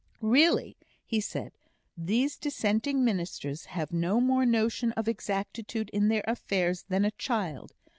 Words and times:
"Really," 0.23 0.77
he 1.05 1.21
said, 1.21 1.51
"these 1.95 2.35
Dissenting 2.35 3.05
ministers 3.05 3.65
have 3.65 3.93
no 3.93 4.19
more 4.19 4.47
notion 4.47 4.93
of 4.93 5.07
exactitude 5.07 5.91
in 5.91 6.07
their 6.07 6.23
affairs 6.25 6.85
than 6.89 7.05
a 7.05 7.11
child! 7.19 7.73